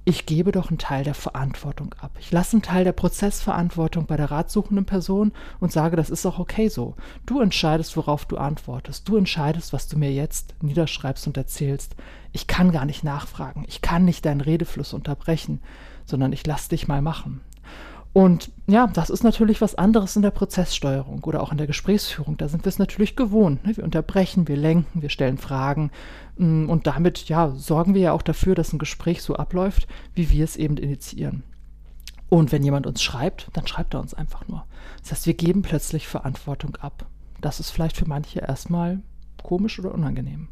Ich 0.05 0.25
gebe 0.25 0.51
doch 0.51 0.69
einen 0.69 0.77
Teil 0.77 1.05
der 1.05 1.13
Verantwortung 1.13 1.95
ab. 1.97 2.17
Ich 2.19 2.29
lasse 2.29 2.57
einen 2.57 2.61
Teil 2.61 2.83
der 2.83 2.91
Prozessverantwortung 2.91 4.05
bei 4.05 4.17
der 4.17 4.31
ratsuchenden 4.31 4.85
Person 4.85 5.31
und 5.61 5.71
sage, 5.71 5.95
das 5.95 6.09
ist 6.09 6.25
auch 6.25 6.39
okay 6.39 6.67
so. 6.67 6.95
Du 7.25 7.39
entscheidest, 7.39 7.95
worauf 7.95 8.25
du 8.25 8.35
antwortest. 8.35 9.07
Du 9.07 9.15
entscheidest, 9.15 9.71
was 9.71 9.87
du 9.87 9.97
mir 9.97 10.11
jetzt 10.11 10.55
niederschreibst 10.61 11.25
und 11.27 11.37
erzählst. 11.37 11.95
Ich 12.33 12.47
kann 12.47 12.73
gar 12.73 12.83
nicht 12.83 13.05
nachfragen. 13.05 13.63
Ich 13.69 13.81
kann 13.81 14.03
nicht 14.03 14.25
deinen 14.25 14.41
Redefluss 14.41 14.91
unterbrechen, 14.91 15.61
sondern 16.03 16.33
ich 16.33 16.45
lasse 16.45 16.69
dich 16.69 16.89
mal 16.89 17.01
machen. 17.01 17.39
Und 18.13 18.51
ja, 18.67 18.85
das 18.85 19.09
ist 19.09 19.23
natürlich 19.23 19.59
was 19.59 19.73
anderes 19.73 20.15
in 20.15 20.21
der 20.21 20.29
Prozesssteuerung 20.29 21.23
oder 21.23 21.41
auch 21.41 21.51
in 21.51 21.57
der 21.57 21.65
Gesprächsführung. 21.65 22.37
Da 22.37 22.47
sind 22.47 22.63
wir 22.63 22.69
es 22.69 22.77
natürlich 22.77 23.15
gewohnt. 23.15 23.65
Ne? 23.65 23.75
Wir 23.75 23.83
unterbrechen, 23.83 24.47
wir 24.47 24.55
lenken, 24.55 25.01
wir 25.01 25.09
stellen 25.09 25.39
Fragen. 25.39 25.89
Mm, 26.37 26.69
und 26.69 26.85
damit 26.85 27.27
ja, 27.27 27.49
sorgen 27.49 27.95
wir 27.95 28.01
ja 28.01 28.11
auch 28.13 28.21
dafür, 28.21 28.53
dass 28.53 28.71
ein 28.71 28.77
Gespräch 28.79 29.23
so 29.23 29.35
abläuft, 29.35 29.87
wie 30.13 30.29
wir 30.29 30.43
es 30.43 30.57
eben 30.57 30.77
initiieren. 30.77 31.43
Und 32.29 32.51
wenn 32.51 32.63
jemand 32.63 32.85
uns 32.85 33.01
schreibt, 33.01 33.49
dann 33.53 33.65
schreibt 33.65 33.95
er 33.95 33.99
uns 33.99 34.13
einfach 34.13 34.47
nur. 34.47 34.65
Das 35.01 35.11
heißt, 35.11 35.25
wir 35.25 35.33
geben 35.33 35.63
plötzlich 35.63 36.07
Verantwortung 36.07 36.75
ab. 36.75 37.07
Das 37.41 37.59
ist 37.59 37.71
vielleicht 37.71 37.97
für 37.97 38.07
manche 38.07 38.39
erstmal 38.39 39.01
komisch 39.41 39.79
oder 39.79 39.93
unangenehm. 39.93 40.49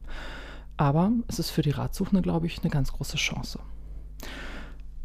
Aber 0.78 1.12
es 1.28 1.38
ist 1.38 1.52
für 1.52 1.62
die 1.62 1.72
Ratsuchende, 1.72 2.24
glaube 2.24 2.48
ich, 2.48 2.60
eine 2.62 2.72
ganz 2.72 2.92
große 2.92 3.18
Chance. 3.18 3.60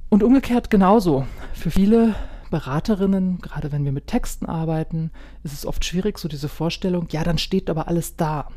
Und 0.08 0.22
umgekehrt 0.22 0.70
genauso. 0.70 1.26
Für 1.52 1.70
viele 1.70 2.14
Beraterinnen, 2.50 3.40
gerade 3.40 3.72
wenn 3.72 3.84
wir 3.84 3.92
mit 3.92 4.06
Texten 4.06 4.46
arbeiten, 4.46 5.10
ist 5.42 5.52
es 5.52 5.66
oft 5.66 5.84
schwierig, 5.84 6.18
so 6.18 6.28
diese 6.28 6.48
Vorstellung, 6.48 7.08
ja, 7.10 7.24
dann 7.24 7.38
steht 7.38 7.70
aber 7.70 7.88
alles 7.88 8.16
da. 8.16 8.48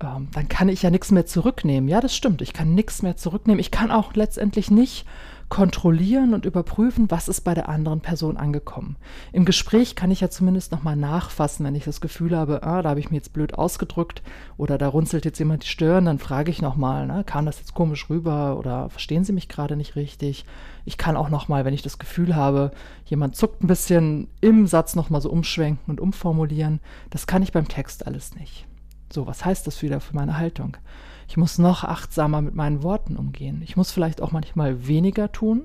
Ähm, 0.00 0.28
dann 0.32 0.48
kann 0.48 0.68
ich 0.68 0.82
ja 0.82 0.90
nichts 0.90 1.10
mehr 1.10 1.26
zurücknehmen. 1.26 1.88
Ja, 1.88 2.00
das 2.00 2.14
stimmt, 2.14 2.42
ich 2.42 2.52
kann 2.52 2.74
nichts 2.74 3.02
mehr 3.02 3.16
zurücknehmen. 3.16 3.60
Ich 3.60 3.70
kann 3.70 3.90
auch 3.90 4.14
letztendlich 4.14 4.70
nicht 4.70 5.06
kontrollieren 5.48 6.34
und 6.34 6.44
überprüfen, 6.44 7.10
was 7.10 7.28
ist 7.28 7.42
bei 7.42 7.54
der 7.54 7.68
anderen 7.68 8.00
Person 8.00 8.36
angekommen. 8.36 8.96
Im 9.32 9.44
Gespräch 9.44 9.94
kann 9.94 10.10
ich 10.10 10.20
ja 10.20 10.28
zumindest 10.28 10.72
nochmal 10.72 10.96
nachfassen, 10.96 11.64
wenn 11.64 11.76
ich 11.76 11.84
das 11.84 12.00
Gefühl 12.00 12.36
habe, 12.36 12.64
ah, 12.64 12.82
da 12.82 12.90
habe 12.90 13.00
ich 13.00 13.10
mir 13.10 13.16
jetzt 13.16 13.32
blöd 13.32 13.54
ausgedrückt 13.54 14.22
oder 14.56 14.76
da 14.76 14.88
runzelt 14.88 15.24
jetzt 15.24 15.38
jemand 15.38 15.62
die 15.62 15.68
Stirn, 15.68 16.06
dann 16.06 16.18
frage 16.18 16.50
ich 16.50 16.62
nochmal, 16.62 17.06
ne, 17.06 17.22
kam 17.24 17.46
das 17.46 17.60
jetzt 17.60 17.74
komisch 17.74 18.10
rüber 18.10 18.58
oder 18.58 18.90
verstehen 18.90 19.24
Sie 19.24 19.32
mich 19.32 19.48
gerade 19.48 19.76
nicht 19.76 19.94
richtig? 19.94 20.44
Ich 20.84 20.98
kann 20.98 21.16
auch 21.16 21.28
nochmal, 21.28 21.64
wenn 21.64 21.74
ich 21.74 21.82
das 21.82 21.98
Gefühl 21.98 22.34
habe, 22.34 22.72
jemand 23.04 23.36
zuckt 23.36 23.62
ein 23.62 23.68
bisschen 23.68 24.28
im 24.40 24.66
Satz 24.66 24.96
nochmal 24.96 25.20
so 25.20 25.30
umschwenken 25.30 25.90
und 25.90 26.00
umformulieren. 26.00 26.80
Das 27.10 27.26
kann 27.26 27.42
ich 27.42 27.52
beim 27.52 27.68
Text 27.68 28.06
alles 28.06 28.34
nicht. 28.34 28.66
So, 29.12 29.26
was 29.26 29.44
heißt 29.44 29.66
das 29.66 29.82
wieder 29.82 30.00
für 30.00 30.16
meine 30.16 30.38
Haltung? 30.38 30.76
Ich 31.28 31.36
muss 31.36 31.58
noch 31.58 31.84
achtsamer 31.84 32.40
mit 32.40 32.54
meinen 32.54 32.82
Worten 32.82 33.16
umgehen. 33.16 33.62
Ich 33.64 33.76
muss 33.76 33.90
vielleicht 33.90 34.22
auch 34.22 34.32
manchmal 34.32 34.86
weniger 34.86 35.32
tun 35.32 35.64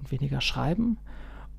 und 0.00 0.10
weniger 0.10 0.40
schreiben 0.40 0.98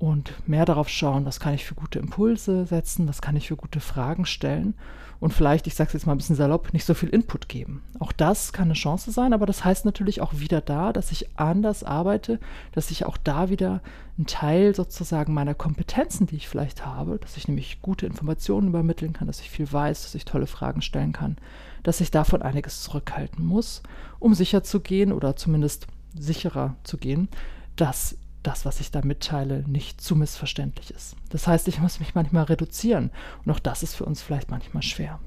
und 0.00 0.32
mehr 0.48 0.64
darauf 0.64 0.88
schauen, 0.88 1.26
was 1.26 1.38
kann 1.38 1.54
ich 1.54 1.64
für 1.64 1.74
gute 1.74 2.00
Impulse 2.00 2.66
setzen, 2.66 3.06
was 3.06 3.22
kann 3.22 3.36
ich 3.36 3.46
für 3.48 3.56
gute 3.56 3.80
Fragen 3.80 4.26
stellen 4.26 4.74
und 5.20 5.34
vielleicht, 5.34 5.66
ich 5.66 5.74
sage 5.74 5.88
es 5.88 5.92
jetzt 5.92 6.06
mal 6.06 6.12
ein 6.12 6.18
bisschen 6.18 6.36
salopp, 6.36 6.72
nicht 6.72 6.86
so 6.86 6.94
viel 6.94 7.10
Input 7.10 7.50
geben. 7.50 7.82
Auch 7.98 8.10
das 8.10 8.54
kann 8.54 8.64
eine 8.64 8.74
Chance 8.74 9.12
sein, 9.12 9.34
aber 9.34 9.44
das 9.44 9.62
heißt 9.62 9.84
natürlich 9.84 10.22
auch 10.22 10.32
wieder 10.38 10.62
da, 10.62 10.94
dass 10.94 11.12
ich 11.12 11.38
anders 11.38 11.84
arbeite, 11.84 12.40
dass 12.72 12.90
ich 12.90 13.04
auch 13.04 13.18
da 13.18 13.50
wieder 13.50 13.82
einen 14.16 14.26
Teil 14.26 14.74
sozusagen 14.74 15.34
meiner 15.34 15.54
Kompetenzen, 15.54 16.26
die 16.26 16.36
ich 16.36 16.48
vielleicht 16.48 16.86
habe, 16.86 17.18
dass 17.18 17.36
ich 17.36 17.48
nämlich 17.48 17.82
gute 17.82 18.06
Informationen 18.06 18.68
übermitteln 18.68 19.12
kann, 19.12 19.26
dass 19.26 19.40
ich 19.40 19.50
viel 19.50 19.70
weiß, 19.70 20.02
dass 20.04 20.14
ich 20.14 20.24
tolle 20.24 20.46
Fragen 20.46 20.80
stellen 20.80 21.12
kann, 21.12 21.36
dass 21.82 22.00
ich 22.00 22.10
davon 22.10 22.40
einiges 22.40 22.82
zurückhalten 22.82 23.44
muss, 23.44 23.82
um 24.18 24.32
sicher 24.32 24.62
zu 24.62 24.80
gehen 24.80 25.12
oder 25.12 25.36
zumindest 25.36 25.86
sicherer 26.18 26.76
zu 26.82 26.96
gehen, 26.96 27.28
dass 27.76 28.16
das, 28.42 28.64
was 28.64 28.80
ich 28.80 28.90
da 28.90 29.02
mitteile, 29.02 29.64
nicht 29.66 30.00
zu 30.00 30.16
missverständlich 30.16 30.90
ist. 30.90 31.16
Das 31.28 31.46
heißt, 31.46 31.68
ich 31.68 31.80
muss 31.80 32.00
mich 32.00 32.14
manchmal 32.14 32.44
reduzieren 32.44 33.10
und 33.44 33.52
auch 33.52 33.58
das 33.58 33.82
ist 33.82 33.94
für 33.94 34.04
uns 34.04 34.22
vielleicht 34.22 34.50
manchmal 34.50 34.82
schwer. 34.82 35.20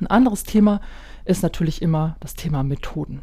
Ein 0.00 0.06
anderes 0.08 0.42
Thema 0.44 0.80
ist 1.24 1.42
natürlich 1.42 1.82
immer 1.82 2.16
das 2.20 2.34
Thema 2.34 2.62
Methoden. 2.62 3.22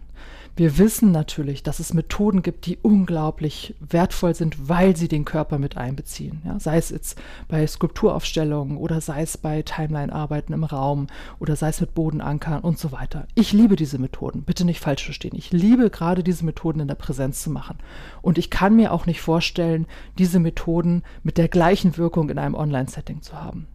Wir 0.59 0.77
wissen 0.77 1.13
natürlich, 1.13 1.63
dass 1.63 1.79
es 1.79 1.93
Methoden 1.93 2.41
gibt, 2.41 2.65
die 2.65 2.77
unglaublich 2.81 3.75
wertvoll 3.79 4.35
sind, 4.35 4.67
weil 4.67 4.93
sie 4.97 5.07
den 5.07 5.23
Körper 5.23 5.57
mit 5.57 5.77
einbeziehen. 5.77 6.41
Ja, 6.43 6.59
sei 6.59 6.75
es 6.75 6.89
jetzt 6.89 7.17
bei 7.47 7.65
Skulpturaufstellungen 7.65 8.75
oder 8.75 8.99
sei 8.99 9.21
es 9.21 9.37
bei 9.37 9.61
Timeline-Arbeiten 9.61 10.51
im 10.51 10.65
Raum 10.65 11.07
oder 11.39 11.55
sei 11.55 11.69
es 11.69 11.79
mit 11.79 11.93
Bodenankern 11.93 12.59
und 12.59 12.77
so 12.77 12.91
weiter. 12.91 13.25
Ich 13.35 13.53
liebe 13.53 13.77
diese 13.77 13.99
Methoden, 13.99 14.41
bitte 14.41 14.65
nicht 14.65 14.81
falsch 14.81 15.05
verstehen. 15.05 15.33
Ich 15.33 15.53
liebe 15.53 15.89
gerade 15.89 16.25
diese 16.25 16.43
Methoden 16.43 16.81
in 16.81 16.89
der 16.89 16.95
Präsenz 16.95 17.41
zu 17.41 17.49
machen. 17.49 17.77
Und 18.21 18.37
ich 18.37 18.49
kann 18.49 18.75
mir 18.75 18.91
auch 18.91 19.05
nicht 19.05 19.21
vorstellen, 19.21 19.87
diese 20.17 20.41
Methoden 20.41 21.03
mit 21.23 21.37
der 21.37 21.47
gleichen 21.47 21.95
Wirkung 21.95 22.29
in 22.29 22.37
einem 22.37 22.55
Online-Setting 22.55 23.21
zu 23.21 23.41
haben. 23.41 23.67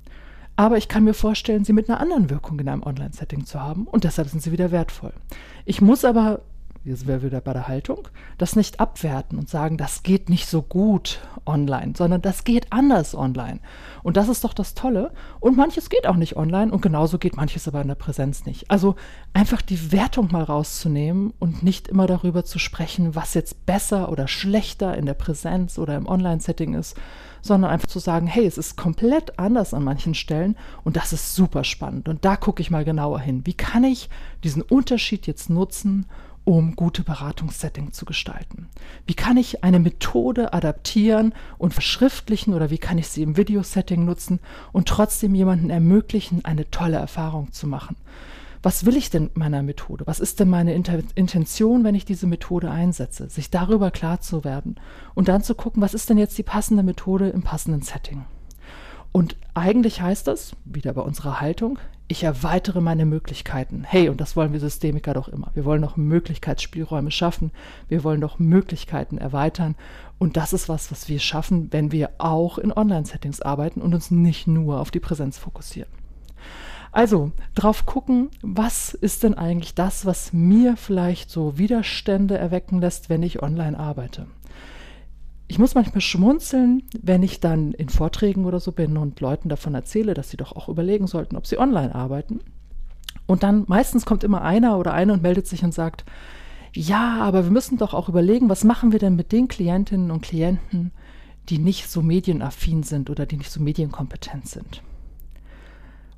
Aber 0.57 0.77
ich 0.77 0.89
kann 0.89 1.05
mir 1.05 1.15
vorstellen, 1.15 1.65
sie 1.65 1.73
mit 1.73 1.89
einer 1.89 1.99
anderen 1.99 2.29
Wirkung 2.29 2.61
in 2.61 2.69
einem 2.69 2.83
Online-Setting 2.83 3.47
zu 3.47 3.59
haben 3.59 3.87
und 3.87 4.05
deshalb 4.05 4.29
sind 4.29 4.43
sie 4.43 4.53
wieder 4.53 4.71
wertvoll. 4.71 5.15
Ich 5.65 5.81
muss 5.81 6.05
aber 6.05 6.43
jetzt 6.85 7.07
wäre 7.07 7.23
wieder 7.23 7.41
bei 7.41 7.53
der 7.53 7.67
Haltung, 7.67 8.09
das 8.37 8.57
nicht 8.57 8.79
abwerten 8.79 9.39
und 9.39 9.49
sagen, 9.49 9.79
das 9.79 10.03
geht 10.03 10.29
nicht 10.29 10.47
so 10.47 10.61
gut 10.61 11.21
online, 11.47 11.95
sondern 11.97 12.21
das 12.21 12.45
geht 12.45 12.73
anders 12.73 13.15
online. 13.15 13.61
Und 14.03 14.17
das 14.17 14.29
ist 14.29 14.45
doch 14.45 14.53
das 14.53 14.75
Tolle. 14.75 15.13
Und 15.41 15.57
manches 15.57 15.89
geht 15.89 16.07
auch 16.07 16.17
nicht 16.17 16.37
online 16.37 16.71
und 16.71 16.83
genauso 16.83 17.19
geht 17.19 17.37
manches 17.37 17.67
aber 17.69 17.81
in 17.81 17.89
der 17.89 17.95
Präsenz 17.95 18.45
nicht. 18.45 18.71
Also 18.71 18.97
einfach 19.33 19.63
die 19.63 19.93
Wertung 19.93 20.31
mal 20.31 20.43
rauszunehmen 20.43 21.33
und 21.39 21.63
nicht 21.63 21.89
immer 21.89 22.07
darüber 22.07 22.45
zu 22.45 22.59
sprechen, 22.59 23.15
was 23.15 23.35
jetzt 23.35 23.65
besser 23.67 24.11
oder 24.11 24.29
schlechter 24.29 24.97
in 24.97 25.07
der 25.07 25.15
Präsenz 25.15 25.79
oder 25.79 25.97
im 25.97 26.07
Online-Setting 26.07 26.75
ist, 26.75 26.97
sondern 27.41 27.71
einfach 27.71 27.89
zu 27.89 27.99
sagen, 27.99 28.27
hey, 28.27 28.47
es 28.47 28.57
ist 28.57 28.77
komplett 28.77 29.39
anders 29.39 29.75
an 29.75 29.85
manchen 29.85 30.15
Stellen 30.15 30.57
und 30.83 30.97
das 30.97 31.13
ist 31.13 31.35
super 31.35 31.65
spannend. 31.65 32.09
Und 32.09 32.25
da 32.25 32.37
gucke 32.37 32.63
ich 32.63 32.71
mal 32.71 32.85
genauer 32.85 33.21
hin. 33.21 33.43
Wie 33.45 33.55
kann 33.55 33.85
ich 33.85 34.09
diesen 34.43 34.63
Unterschied 34.63 35.27
jetzt 35.27 35.51
nutzen, 35.51 36.07
um 36.45 36.77
gute 36.77 37.03
Beratungssetting 37.03 37.93
zu 37.93 38.05
gestalten? 38.05 38.69
Wie 39.07 39.15
kann 39.15 39.37
ich 39.37 39.65
eine 39.65 39.79
Methode 39.81 40.53
adaptieren 40.53 41.35
und 41.59 41.75
verschriftlichen 41.75 42.55
oder 42.55 42.71
wie 42.71 42.79
kann 42.79 42.99
ich 42.99 43.09
sie 43.09 43.23
im 43.23 43.37
Videosetting 43.37 44.05
nutzen 44.05 44.41
und 44.73 44.89
trotzdem 44.89 45.35
jemanden 45.35 45.71
ermöglichen, 45.71 46.45
eine 46.45 46.71
tolle 46.71 46.97
Erfahrung 46.97 47.53
zu 47.53 47.67
machen? 47.67 47.97
Was 48.63 48.87
will 48.87 48.97
ich 48.97 49.11
denn 49.11 49.25
mit 49.25 49.37
meiner 49.37 49.63
Methode? 49.63 50.07
Was 50.07 50.21
ist 50.21 50.41
denn 50.41 50.49
meine 50.49 50.73
Intention, 50.73 51.85
wenn 51.85 51.95
ich 51.95 52.07
diese 52.07 52.27
Methode 52.27 52.71
einsetze? 52.71 53.29
Sich 53.29 53.51
darüber 53.51 53.91
klar 53.91 54.23
zu 54.23 54.43
werden 54.43 54.77
und 55.15 55.29
dann 55.29 55.43
zu 55.43 55.55
gucken, 55.55 55.83
was 55.83 55.93
ist 55.93 56.09
denn 56.09 56.17
jetzt 56.17 56.39
die 56.39 56.45
passende 56.45 56.83
Methode 56.83 57.29
im 57.29 57.43
passenden 57.43 57.83
Setting? 57.83 58.25
Und 59.13 59.37
eigentlich 59.53 60.01
heißt 60.01 60.27
das, 60.27 60.57
wieder 60.65 60.95
bei 60.95 61.03
unserer 61.03 61.43
Haltung, 61.43 61.79
ich 62.07 62.23
erweitere 62.23 62.81
meine 62.81 63.07
Möglichkeiten. 63.07 63.83
Hey, 63.85 64.09
und 64.09 64.21
das 64.21 64.37
wollen 64.37 64.53
wir 64.53 64.61
Systemiker 64.61 65.15
doch 65.15 65.29
immer. 65.29 65.51
Wir 65.55 65.65
wollen 65.65 65.83
doch 65.83 65.97
Möglichkeitsspielräume 65.97 67.11
schaffen. 67.11 67.51
Wir 67.89 68.05
wollen 68.05 68.21
doch 68.21 68.39
Möglichkeiten 68.39 69.17
erweitern. 69.17 69.75
Und 70.19 70.37
das 70.37 70.53
ist 70.53 70.69
was, 70.69 70.91
was 70.91 71.09
wir 71.09 71.19
schaffen, 71.19 71.73
wenn 71.73 71.93
wir 71.93 72.11
auch 72.19 72.59
in 72.59 72.73
Online-Settings 72.73 73.41
arbeiten 73.41 73.81
und 73.81 73.95
uns 73.95 74.11
nicht 74.11 74.47
nur 74.47 74.81
auf 74.81 74.91
die 74.91 75.01
Präsenz 75.01 75.39
fokussieren. 75.39 75.91
Also 76.93 77.33
drauf 77.55 77.87
gucken, 77.87 78.31
was 78.43 78.95
ist 78.95 79.23
denn 79.23 79.35
eigentlich 79.35 79.75
das, 79.75 80.07
was 80.07 80.33
mir 80.33 80.77
vielleicht 80.77 81.31
so 81.31 81.59
Widerstände 81.59 82.39
erwecken 82.39 82.81
lässt, 82.81 83.09
wenn 83.09 83.23
ich 83.23 83.43
online 83.43 83.79
arbeite 83.79 84.27
ich 85.47 85.59
muss 85.59 85.75
manchmal 85.75 86.01
schmunzeln, 86.01 86.83
wenn 87.01 87.23
ich 87.23 87.41
dann 87.41 87.73
in 87.73 87.89
Vorträgen 87.89 88.45
oder 88.47 88.61
so 88.61 88.73
bin 88.73 88.97
und 88.97 89.21
Leuten 89.21 89.49
davon 89.49 89.75
erzähle, 89.75 90.15
dass 90.15 90.31
sie 90.31 90.37
doch 90.37 90.53
auch 90.53 90.69
überlegen 90.69 91.07
sollten, 91.07 91.37
ob 91.37 91.47
sie 91.47 91.59
online 91.59 91.95
arbeiten. 91.95 92.41
Und 93.27 93.43
dann 93.43 93.65
meistens 93.67 94.07
kommt 94.07 94.25
immer 94.25 94.43
einer 94.43 94.79
oder 94.79 94.95
eine 94.95 95.13
und 95.13 95.23
meldet 95.23 95.47
sich 95.47 95.63
und 95.63 95.73
sagt, 95.73 96.05
ja, 96.73 97.21
aber 97.21 97.45
wir 97.45 97.51
müssen 97.51 97.79
doch 97.79 97.95
auch 97.95 98.09
überlegen, 98.09 98.49
was 98.49 98.65
machen 98.65 98.93
wir 98.93 98.99
denn 98.99 99.17
mit 99.17 99.33
den 99.33 99.49
Klientinnen 99.49 100.11
und 100.11 100.23
Klienten, 100.23 100.93
die 101.49 101.59
nicht 101.59 101.89
so 101.89 102.03
medienaffin 102.03 102.83
sind 102.83 103.11
oder 103.11 103.27
die 103.27 103.37
nicht 103.37 103.51
so 103.51 103.63
medienkompetent 103.63 104.49
sind. 104.49 104.83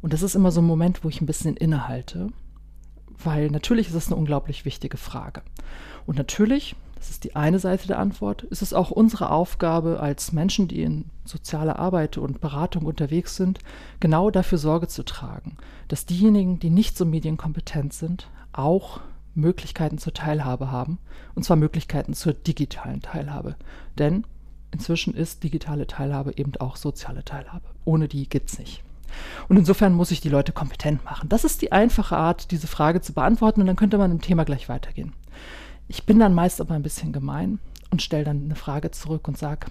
Und 0.01 0.13
das 0.13 0.23
ist 0.23 0.37
immer 0.37 0.53
so 0.53 0.61
ein 0.61 0.67
Moment, 0.67 1.05
wo 1.05 1.09
ich 1.09 1.21
ein 1.21 1.27
bisschen 1.27 1.57
innehalte, 1.57 2.29
weil 3.23 3.51
natürlich 3.51 3.89
ist 3.89 3.95
es 3.95 4.07
eine 4.07 4.17
unglaublich 4.17 4.65
wichtige 4.65 4.97
Frage. 4.97 5.43
Und 6.07 6.17
natürlich 6.17 6.77
das 6.97 7.11
ist 7.11 7.25
die 7.25 7.37
eine 7.37 7.59
Seite 7.59 7.87
der 7.87 7.99
Antwort. 7.99 8.43
Ist 8.45 8.63
es 8.63 8.73
auch 8.73 8.91
unsere 8.91 9.31
Aufgabe 9.31 10.01
als 10.01 10.33
Menschen, 10.33 10.67
die 10.67 10.83
in 10.83 11.05
sozialer 11.25 11.79
Arbeit 11.79 12.19
und 12.19 12.41
Beratung 12.41 12.87
unterwegs 12.87 13.37
sind, 13.37 13.59
genau 14.01 14.31
dafür 14.31 14.59
Sorge 14.59 14.89
zu 14.89 15.05
tragen, 15.05 15.57
dass 15.89 16.07
diejenigen, 16.07 16.59
die 16.59 16.71
nicht 16.71 16.97
so 16.97 17.05
medienkompetent 17.05 17.93
sind, 17.93 18.29
auch 18.53 19.01
Möglichkeiten 19.35 19.99
zur 19.99 20.15
Teilhabe 20.15 20.71
haben, 20.71 20.99
und 21.35 21.45
zwar 21.45 21.57
Möglichkeiten 21.57 22.15
zur 22.15 22.33
digitalen 22.33 23.03
Teilhabe. 23.03 23.57
Denn 23.99 24.25
inzwischen 24.71 25.15
ist 25.15 25.45
digitale 25.45 25.87
Teilhabe 25.87 26.33
eben 26.37 26.53
auch 26.59 26.77
soziale 26.77 27.25
Teilhabe. 27.25 27.67
Ohne 27.85 28.09
die 28.09 28.29
gibt 28.29 28.51
es 28.51 28.59
nicht. 28.59 28.83
Und 29.49 29.57
insofern 29.59 29.93
muss 29.93 30.11
ich 30.11 30.21
die 30.21 30.29
Leute 30.29 30.53
kompetent 30.53 31.05
machen. 31.05 31.29
Das 31.29 31.45
ist 31.45 31.63
die 31.63 31.73
einfache 31.73 32.17
Art, 32.17 32.51
diese 32.51 32.67
Frage 32.67 33.03
zu 33.03 33.13
beantworten, 33.13 33.61
und 33.61 33.67
dann 33.67 33.77
könnte 33.77 33.99
man 33.99 34.11
im 34.11 34.23
Thema 34.23 34.45
gleich 34.45 34.69
weitergehen. 34.69 35.13
Ich 35.89 36.05
bin 36.05 36.19
dann 36.19 36.35
meist 36.35 36.61
aber 36.61 36.75
ein 36.75 36.83
bisschen 36.83 37.13
gemein 37.13 37.59
und 37.91 38.03
stelle 38.03 38.25
dann 38.25 38.45
eine 38.45 38.57
Frage 38.57 38.91
zurück 38.91 39.29
und 39.29 39.39
sage, 39.39 39.67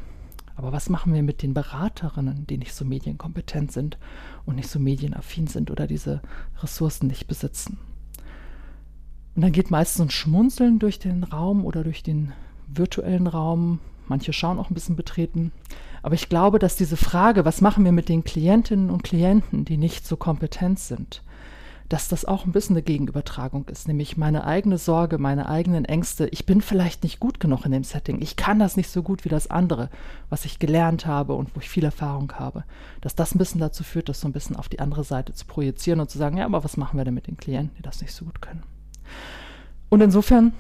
aber 0.56 0.72
was 0.72 0.90
machen 0.90 1.14
wir 1.14 1.22
mit 1.22 1.42
den 1.42 1.54
Beraterinnen, 1.54 2.48
die 2.48 2.58
nicht 2.58 2.74
so 2.74 2.86
medienkompetent 2.86 3.72
sind 3.72 3.98
und 4.46 4.56
nicht 4.56 4.70
so 4.70 4.80
medienaffin 4.80 5.48
sind 5.48 5.70
oder 5.70 5.86
diese 5.86 6.22
Ressourcen 6.62 7.08
nicht 7.08 7.28
besitzen? 7.28 7.78
Und 9.36 9.42
dann 9.42 9.52
geht 9.52 9.70
meistens 9.70 10.02
ein 10.02 10.10
Schmunzeln 10.12 10.80
durch 10.80 10.98
den 10.98 11.24
Raum 11.24 11.66
oder 11.66 11.84
durch 11.84 12.04
den 12.04 12.32
virtuellen 12.68 13.28
Raum. 13.28 13.80
Manche 14.08 14.32
schauen 14.32 14.60
auch 14.60 14.70
ein 14.70 14.74
bisschen 14.74 14.96
betreten. 14.96 15.52
Aber 16.02 16.16
ich 16.16 16.30
glaube, 16.30 16.58
dass 16.58 16.78
diese 16.78 16.96
Frage, 16.96 17.44
was 17.44 17.60
machen 17.60 17.84
wir 17.84 17.92
mit 17.92 18.08
den 18.08 18.24
Klientinnen 18.24 18.90
und 18.90 19.04
Klienten, 19.04 19.66
die 19.66 19.78
nicht 19.78 20.08
so 20.08 20.16
kompetent 20.16 20.80
sind, 20.80 21.22
dass 21.90 22.08
das 22.08 22.26
auch 22.26 22.46
ein 22.46 22.52
bisschen 22.52 22.76
eine 22.76 22.84
Gegenübertragung 22.84 23.66
ist, 23.68 23.88
nämlich 23.88 24.18
meine 24.18 24.46
eigene 24.46 24.78
Sorge, 24.78 25.18
meine 25.18 25.48
eigenen 25.48 25.86
Ängste. 25.86 26.28
Ich 26.30 26.46
bin 26.46 26.62
vielleicht 26.62 27.04
nicht 27.04 27.20
gut 27.20 27.40
genug 27.40 27.66
in 27.66 27.72
dem 27.72 27.84
Setting. 27.84 28.22
Ich 28.22 28.36
kann 28.36 28.60
das 28.60 28.76
nicht 28.76 28.90
so 28.90 29.04
gut 29.04 29.24
wie 29.26 29.30
das 29.30 29.50
andere, 29.52 29.90
was 30.30 30.46
ich 30.46 30.60
gelernt 30.60 31.06
habe 31.06 31.34
und 31.34 31.56
wo 31.56 31.60
ich 31.60 31.70
viel 31.70 31.84
Erfahrung 31.84 32.32
habe. 32.34 32.64
Dass 33.02 33.16
das 33.16 33.36
ein 33.36 33.40
bisschen 33.40 33.62
dazu 33.62 33.84
führt, 33.84 34.10
das 34.10 34.22
so 34.22 34.28
ein 34.28 34.34
bisschen 34.34 34.56
auf 34.56 34.70
die 34.70 34.80
andere 34.80 35.04
Seite 35.04 35.34
zu 35.34 35.46
projizieren 35.46 36.00
und 36.00 36.10
zu 36.10 36.18
sagen, 36.18 36.38
ja, 36.38 36.46
aber 36.46 36.64
was 36.64 36.78
machen 36.78 36.98
wir 36.98 37.06
denn 37.06 37.14
mit 37.14 37.28
den 37.28 37.38
Klienten, 37.38 37.76
die 37.78 37.84
das 37.84 38.02
nicht 38.02 38.14
so 38.14 38.26
gut 38.26 38.42
können? 38.42 38.64
Und 39.90 40.02
insofern 40.02 40.54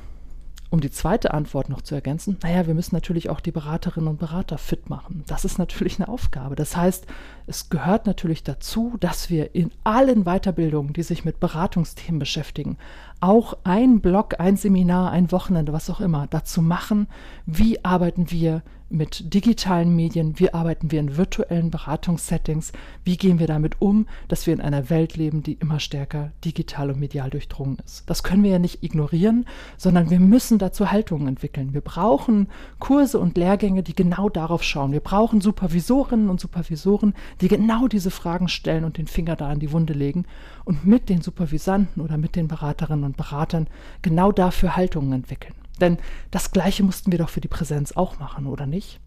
um 0.75 0.81
die 0.81 0.91
zweite 0.91 1.33
Antwort 1.33 1.69
noch 1.69 1.81
zu 1.81 1.95
ergänzen, 1.95 2.37
naja, 2.43 2.67
wir 2.67 2.73
müssen 2.73 2.95
natürlich 2.95 3.29
auch 3.29 3.39
die 3.39 3.53
Beraterinnen 3.53 4.09
und 4.09 4.19
Berater 4.19 4.57
fit 4.57 4.89
machen. 4.89 5.23
Das 5.25 5.45
ist 5.45 5.57
natürlich 5.57 5.99
eine 5.99 6.09
Aufgabe. 6.09 6.55
Das 6.55 6.75
heißt, 6.75 7.05
es 7.47 7.69
gehört 7.69 8.05
natürlich 8.05 8.43
dazu, 8.43 8.97
dass 8.99 9.29
wir 9.29 9.55
in 9.55 9.71
allen 9.85 10.25
Weiterbildungen, 10.25 10.91
die 10.91 11.03
sich 11.03 11.23
mit 11.23 11.39
Beratungsthemen 11.39 12.19
beschäftigen, 12.19 12.77
auch 13.21 13.55
ein 13.63 14.01
Blog, 14.01 14.37
ein 14.41 14.57
Seminar, 14.57 15.11
ein 15.11 15.31
Wochenende, 15.31 15.71
was 15.71 15.89
auch 15.89 16.01
immer, 16.01 16.27
dazu 16.27 16.61
machen, 16.61 17.07
wie 17.45 17.85
arbeiten 17.85 18.29
wir 18.29 18.61
mit 18.89 19.33
digitalen 19.33 19.95
Medien, 19.95 20.37
wie 20.39 20.53
arbeiten 20.53 20.91
wir 20.91 20.99
in 20.99 21.17
virtuellen 21.17 21.71
Beratungssettings, 21.71 22.71
wie 23.03 23.17
gehen 23.17 23.39
wir 23.39 23.47
damit 23.47 23.81
um, 23.81 24.07
dass 24.27 24.45
wir 24.45 24.53
in 24.53 24.61
einer 24.61 24.89
Welt 24.89 25.17
leben, 25.17 25.41
die 25.41 25.53
immer 25.53 25.79
stärker 25.79 26.31
digital 26.43 26.91
und 26.91 26.99
medial 26.99 27.29
durchdrungen 27.29 27.77
ist. 27.83 28.03
Das 28.07 28.23
können 28.23 28.43
wir 28.43 28.51
ja 28.51 28.59
nicht 28.59 28.83
ignorieren, 28.83 29.45
sondern 29.77 30.09
wir 30.09 30.19
müssen 30.19 30.59
dazu 30.59 30.91
Haltungen 30.91 31.27
entwickeln. 31.27 31.73
Wir 31.73 31.81
brauchen 31.81 32.47
Kurse 32.79 33.19
und 33.19 33.37
Lehrgänge, 33.37 33.81
die 33.81 33.95
genau 33.95 34.29
darauf 34.29 34.63
schauen. 34.63 34.91
Wir 34.91 34.99
brauchen 34.99 35.41
Supervisorinnen 35.41 36.29
und 36.29 36.39
Supervisoren, 36.39 37.15
die 37.41 37.47
genau 37.47 37.87
diese 37.87 38.11
Fragen 38.11 38.47
stellen 38.47 38.83
und 38.83 38.97
den 38.97 39.07
Finger 39.07 39.35
da 39.35 39.51
in 39.51 39.59
die 39.59 39.71
Wunde 39.71 39.93
legen 39.93 40.25
und 40.63 40.85
mit 40.85 41.09
den 41.09 41.21
Supervisanten 41.21 42.01
oder 42.03 42.17
mit 42.17 42.35
den 42.35 42.47
Beraterinnen 42.47 43.05
und 43.05 43.17
Beratern 43.17 43.67
genau 44.03 44.31
dafür 44.31 44.75
Haltungen 44.75 45.13
entwickeln. 45.13 45.55
Denn 45.81 45.97
das 46.31 46.51
Gleiche 46.51 46.83
mussten 46.83 47.11
wir 47.11 47.19
doch 47.19 47.29
für 47.29 47.41
die 47.41 47.47
Präsenz 47.47 47.93
auch 47.93 48.19
machen, 48.19 48.47
oder 48.47 48.65
nicht? 48.65 48.99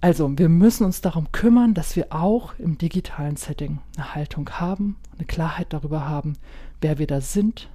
Also, 0.00 0.38
wir 0.38 0.48
müssen 0.48 0.84
uns 0.84 1.00
darum 1.00 1.32
kümmern, 1.32 1.74
dass 1.74 1.96
wir 1.96 2.06
auch 2.10 2.54
im 2.58 2.78
digitalen 2.78 3.36
Setting 3.36 3.80
eine 3.96 4.14
Haltung 4.14 4.48
haben, 4.50 4.96
eine 5.16 5.26
Klarheit 5.26 5.72
darüber 5.72 6.08
haben, 6.08 6.34
wer 6.80 6.98
wir 6.98 7.08
da 7.08 7.20
sind, 7.20 7.68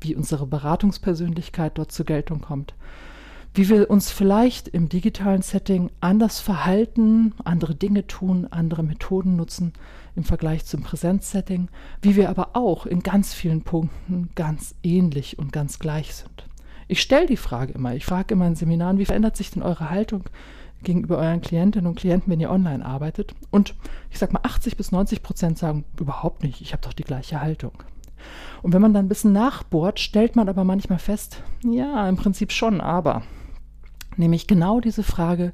wie 0.00 0.16
unsere 0.16 0.46
Beratungspersönlichkeit 0.46 1.76
dort 1.76 1.92
zur 1.92 2.06
Geltung 2.06 2.40
kommt, 2.40 2.74
wie 3.52 3.68
wir 3.68 3.90
uns 3.90 4.10
vielleicht 4.10 4.68
im 4.68 4.88
digitalen 4.88 5.42
Setting 5.42 5.90
anders 6.00 6.40
verhalten, 6.40 7.34
andere 7.44 7.74
Dinge 7.74 8.06
tun, 8.06 8.46
andere 8.50 8.82
Methoden 8.82 9.36
nutzen 9.36 9.74
im 10.14 10.24
Vergleich 10.24 10.64
zum 10.64 10.82
Präsenzsetting, 10.82 11.68
wie 12.00 12.16
wir 12.16 12.30
aber 12.30 12.50
auch 12.54 12.86
in 12.86 13.02
ganz 13.02 13.34
vielen 13.34 13.62
Punkten 13.62 14.30
ganz 14.34 14.74
ähnlich 14.82 15.38
und 15.38 15.52
ganz 15.52 15.78
gleich 15.78 16.14
sind. 16.14 16.46
Ich 16.88 17.02
stelle 17.02 17.26
die 17.26 17.36
Frage 17.36 17.72
immer. 17.72 17.94
Ich 17.94 18.04
frage 18.04 18.34
immer 18.34 18.46
in 18.46 18.54
Seminaren, 18.54 18.98
wie 18.98 19.06
verändert 19.06 19.36
sich 19.36 19.50
denn 19.50 19.62
eure 19.62 19.90
Haltung 19.90 20.24
gegenüber 20.82 21.18
euren 21.18 21.40
Klientinnen 21.40 21.86
und 21.86 21.98
Klienten, 21.98 22.30
wenn 22.30 22.40
ihr 22.40 22.50
online 22.50 22.84
arbeitet? 22.84 23.34
Und 23.50 23.74
ich 24.10 24.18
sage 24.18 24.32
mal, 24.32 24.40
80 24.42 24.76
bis 24.76 24.92
90 24.92 25.22
Prozent 25.22 25.58
sagen 25.58 25.84
überhaupt 25.98 26.42
nicht. 26.42 26.60
Ich 26.60 26.72
habe 26.72 26.82
doch 26.82 26.92
die 26.92 27.04
gleiche 27.04 27.40
Haltung. 27.40 27.72
Und 28.62 28.72
wenn 28.72 28.82
man 28.82 28.94
dann 28.94 29.06
ein 29.06 29.08
bisschen 29.08 29.32
nachbohrt, 29.32 30.00
stellt 30.00 30.36
man 30.36 30.48
aber 30.48 30.64
manchmal 30.64 30.98
fest, 30.98 31.42
ja, 31.64 32.08
im 32.08 32.16
Prinzip 32.16 32.52
schon, 32.52 32.80
aber. 32.80 33.22
Nämlich 34.16 34.46
genau 34.46 34.80
diese 34.80 35.02
Frage, 35.02 35.52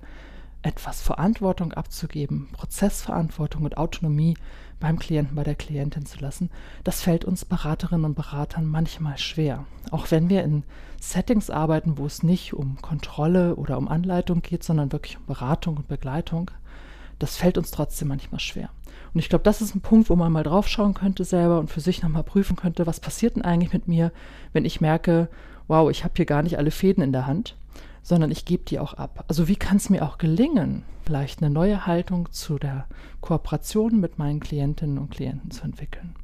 etwas 0.62 1.02
Verantwortung 1.02 1.72
abzugeben, 1.72 2.48
Prozessverantwortung 2.52 3.64
und 3.64 3.76
Autonomie 3.76 4.36
beim 4.82 4.98
Klienten, 4.98 5.36
bei 5.36 5.44
der 5.44 5.54
Klientin 5.54 6.04
zu 6.04 6.18
lassen, 6.18 6.50
das 6.82 7.00
fällt 7.00 7.24
uns 7.24 7.44
Beraterinnen 7.44 8.04
und 8.04 8.14
Beratern 8.14 8.66
manchmal 8.66 9.16
schwer. 9.16 9.64
Auch 9.92 10.10
wenn 10.10 10.28
wir 10.28 10.42
in 10.42 10.64
Settings 11.00 11.50
arbeiten, 11.50 11.98
wo 11.98 12.04
es 12.04 12.24
nicht 12.24 12.52
um 12.52 12.82
Kontrolle 12.82 13.54
oder 13.54 13.78
um 13.78 13.86
Anleitung 13.86 14.42
geht, 14.42 14.64
sondern 14.64 14.90
wirklich 14.90 15.18
um 15.18 15.26
Beratung 15.26 15.76
und 15.76 15.86
Begleitung, 15.86 16.50
das 17.20 17.36
fällt 17.36 17.58
uns 17.58 17.70
trotzdem 17.70 18.08
manchmal 18.08 18.40
schwer. 18.40 18.70
Und 19.14 19.20
ich 19.20 19.28
glaube, 19.28 19.44
das 19.44 19.62
ist 19.62 19.76
ein 19.76 19.82
Punkt, 19.82 20.10
wo 20.10 20.16
man 20.16 20.32
mal 20.32 20.42
draufschauen 20.42 20.94
könnte 20.94 21.24
selber 21.24 21.60
und 21.60 21.70
für 21.70 21.80
sich 21.80 22.02
nochmal 22.02 22.24
prüfen 22.24 22.56
könnte, 22.56 22.84
was 22.84 22.98
passiert 22.98 23.36
denn 23.36 23.44
eigentlich 23.44 23.72
mit 23.72 23.86
mir, 23.86 24.10
wenn 24.52 24.64
ich 24.64 24.80
merke, 24.80 25.28
wow, 25.68 25.90
ich 25.92 26.02
habe 26.02 26.14
hier 26.16 26.26
gar 26.26 26.42
nicht 26.42 26.58
alle 26.58 26.72
Fäden 26.72 27.04
in 27.04 27.12
der 27.12 27.26
Hand 27.28 27.56
sondern 28.02 28.30
ich 28.30 28.44
gebe 28.44 28.64
die 28.64 28.78
auch 28.78 28.94
ab. 28.94 29.24
Also 29.28 29.48
wie 29.48 29.56
kann 29.56 29.76
es 29.76 29.90
mir 29.90 30.04
auch 30.04 30.18
gelingen, 30.18 30.84
vielleicht 31.04 31.42
eine 31.42 31.50
neue 31.50 31.86
Haltung 31.86 32.30
zu 32.32 32.58
der 32.58 32.86
Kooperation 33.20 34.00
mit 34.00 34.18
meinen 34.18 34.40
Klientinnen 34.40 34.98
und 34.98 35.10
Klienten 35.10 35.50
zu 35.50 35.64
entwickeln? 35.64 36.14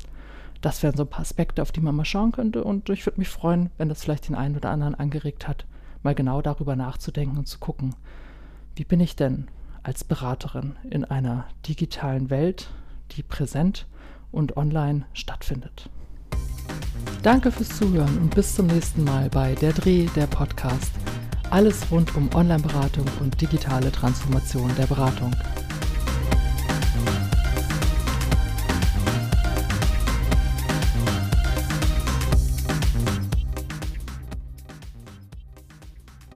Das 0.60 0.82
wären 0.82 0.96
so 0.96 1.04
ein 1.04 1.10
paar 1.10 1.20
Aspekte, 1.20 1.62
auf 1.62 1.70
die 1.70 1.80
man 1.80 1.94
mal 1.94 2.04
schauen 2.04 2.32
könnte. 2.32 2.64
Und 2.64 2.88
ich 2.90 3.06
würde 3.06 3.20
mich 3.20 3.28
freuen, 3.28 3.70
wenn 3.78 3.88
das 3.88 4.02
vielleicht 4.02 4.28
den 4.28 4.34
einen 4.34 4.56
oder 4.56 4.70
anderen 4.70 4.96
angeregt 4.96 5.46
hat, 5.46 5.66
mal 6.02 6.14
genau 6.14 6.42
darüber 6.42 6.74
nachzudenken 6.74 7.38
und 7.38 7.46
zu 7.46 7.58
gucken, 7.58 7.94
wie 8.74 8.84
bin 8.84 9.00
ich 9.00 9.16
denn 9.16 9.48
als 9.82 10.04
Beraterin 10.04 10.76
in 10.90 11.04
einer 11.04 11.46
digitalen 11.66 12.30
Welt, 12.30 12.70
die 13.12 13.22
präsent 13.22 13.86
und 14.32 14.56
online 14.56 15.06
stattfindet. 15.12 15.88
Danke 17.22 17.50
fürs 17.50 17.76
Zuhören 17.76 18.18
und 18.18 18.34
bis 18.34 18.54
zum 18.54 18.66
nächsten 18.66 19.04
Mal 19.04 19.30
bei 19.30 19.54
Der 19.54 19.72
Dreh, 19.72 20.06
der 20.14 20.26
Podcast 20.26 20.92
alles 21.50 21.90
rund 21.90 22.14
um 22.16 22.28
Online-Beratung 22.34 23.06
und 23.20 23.40
digitale 23.40 23.90
Transformation 23.92 24.70
der 24.76 24.86
Beratung. 24.86 25.30